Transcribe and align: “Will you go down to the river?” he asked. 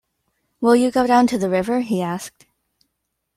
“Will 0.61 0.75
you 0.75 0.89
go 0.89 1.05
down 1.05 1.27
to 1.27 1.37
the 1.37 1.47
river?” 1.47 1.81
he 1.81 2.01
asked. 2.01 2.47